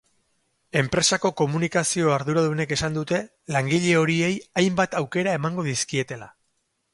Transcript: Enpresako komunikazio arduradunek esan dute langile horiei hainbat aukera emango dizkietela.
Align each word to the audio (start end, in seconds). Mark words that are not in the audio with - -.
Enpresako 0.79 1.29
komunikazio 1.41 2.09
arduradunek 2.15 2.73
esan 2.77 2.97
dute 2.97 3.19
langile 3.57 3.93
horiei 4.01 4.33
hainbat 4.63 4.97
aukera 5.03 5.37
emango 5.43 5.69
dizkietela. 5.69 6.31